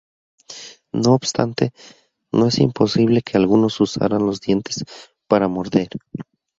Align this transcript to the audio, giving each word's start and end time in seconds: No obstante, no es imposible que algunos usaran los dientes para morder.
No 0.93 1.13
obstante, 1.13 1.73
no 2.31 2.47
es 2.47 2.57
imposible 2.57 3.21
que 3.21 3.37
algunos 3.37 3.79
usaran 3.81 4.25
los 4.25 4.41
dientes 4.41 4.83
para 5.27 5.47
morder. 5.47 5.89